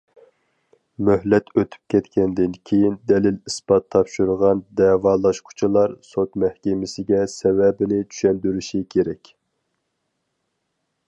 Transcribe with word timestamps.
مۆھلەت 1.09 1.51
ئۆتۈپ 1.59 1.91
كەتكەندىن 1.93 2.55
كېيىن 2.69 2.95
دەلىل- 3.11 3.37
ئىسپات 3.51 3.85
تاپشۇرغان 3.97 4.63
دەۋالاشقۇچىلار 4.81 5.93
سوت 6.09 6.41
مەھكىمىسىگە 6.45 7.21
سەۋەبىنى 7.35 8.01
چۈشەندۈرۈشى 8.15 8.83
كېرەك. 8.97 9.33